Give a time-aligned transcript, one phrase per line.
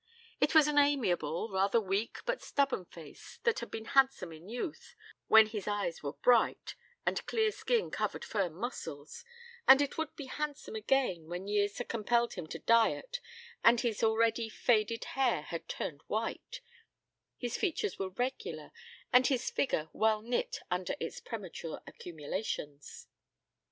[0.39, 4.95] It was an amiable, rather weak but stubborn face that had been handsome in youth
[5.27, 6.73] when his eyes were bright
[7.05, 9.23] and clear skin covered firm muscles,
[9.67, 13.19] and it would be handsome again when years had compelled him to diet
[13.63, 16.61] and his already faded hair had turned white;
[17.37, 18.71] his features were regular
[19.13, 23.07] and his figure well knit under its premature accumulations.